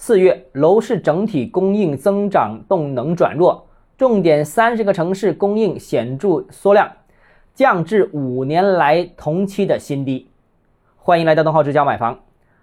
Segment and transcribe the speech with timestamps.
[0.00, 3.66] 四月楼市整体供应增长动能转弱，
[3.96, 6.88] 重点三十个城市供应显著缩量，
[7.52, 10.30] 降至五年来同期的新低。
[10.96, 12.20] 欢迎来到东浩之家买房，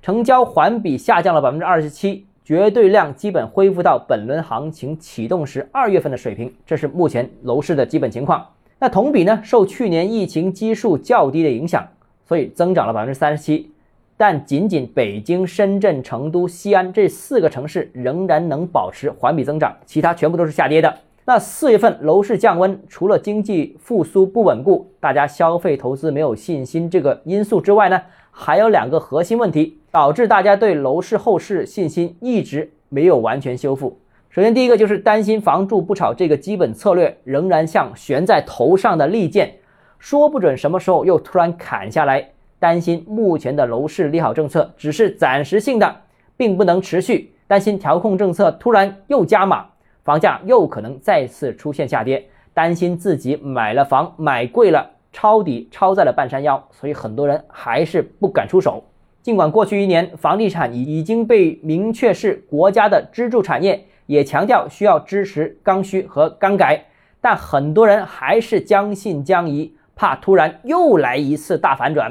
[0.00, 8.46] 成交环比下降了百分之二十七，绝对量基本恢复到本轮行情启动时二月份的水平，这是目前楼市的基本情况。
[8.78, 11.88] 那同比呢，受去年疫情基数较低的影响，
[12.24, 13.72] 所以增长了百分之三十七。
[14.16, 20.94] 但仅仅北京、深圳、成都、西安这四个城市仍然能保持环比增长，其他全部都是下跌的。
[21.26, 28.00] 那四月份楼市降温，除了经济复苏不稳固，大家消费投资没有信心这个因素之外呢，
[28.30, 33.98] 还有两个核心问题导致大家对楼市后市信心一直没有完全修复。
[34.30, 39.56] 首先，第一个就是担心房住不炒这个基本策略仍然像悬在头上的利剑，
[39.98, 42.30] 说不准什么时候又突然砍下来。
[42.58, 45.96] 担心目前的楼市利好政策只是暂时性的，
[46.36, 47.32] 并不能持续。
[47.46, 49.66] 担心调控政策突然又加码，
[50.02, 52.24] 房价又可能再次出现下跌。
[52.52, 58.82] 担心自己买了房买贵了，抄底抄在了半山腰，所以很多人还是不敢出手。
[59.22, 66.86] 尽管过去一年房地产已已经被明确是国家的支柱产业，也强调需要支持刚需和刚改，
[67.20, 72.10] 但很多人还是将信将疑，怕突然又来一次大反转。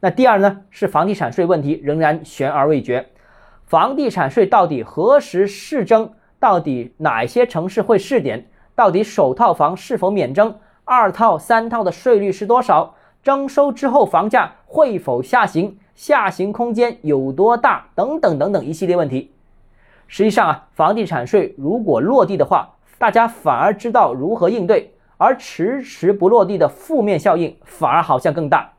[0.00, 3.08] 那第二呢，是房地产税问题仍然悬而未决。
[3.64, 6.12] 房地产税到底何时试征？
[6.38, 8.46] 到底哪些城市会试点？
[8.76, 10.54] 到底首套房是否免征？
[10.84, 12.94] 二套、三套的税率是多少？
[13.22, 15.76] 征收之后房价会否下行？
[15.96, 17.88] 下行空间有多大？
[17.96, 19.32] 等等等等一系列问题。
[20.06, 28.72] 实际上啊，房地产税如果落地的话，大家反而知道如何应对，而迟迟不落地的负面效应反而好像更大。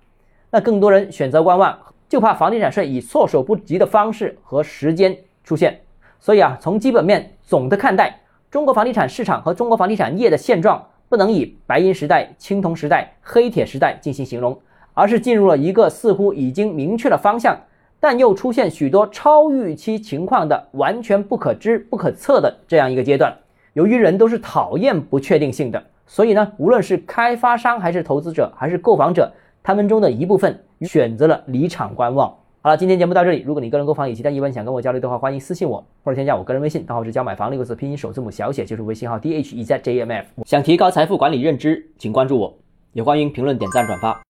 [0.51, 5.79] 那更多人选择观望，就怕房地产税以措手不及的方式和时间出现。
[6.19, 14.59] 所以啊，从基本面总的看待，中国房地产市场和中国房地产业的现状，不能以白银时代、青铜时代、黑铁时代进行形容，
[14.93, 17.55] 而是进入了一个似乎已经明确了方向，
[17.99, 23.37] 但又出现许多超预期情况的完全不可知、不可测的这样一个阶段。
[23.73, 29.31] 由于人都是讨厌不确定性的，所以呢，无论是开发商还是投资者还是购房者。
[29.63, 32.33] 他们中的一部分选择了离场观望。
[32.61, 33.41] 好了，今天节目到这里。
[33.45, 40.27] 如果你个人购房有其他疑问，想跟我交流的话，欢迎私信我或者添加我个人微信，账号是教买房六个字拼音首字母小写，就是微信号 d h e z j m f。
[40.45, 42.53] 想提高财富管理认知，请关注我，
[42.91, 44.21] 也欢迎评论、点赞、转发。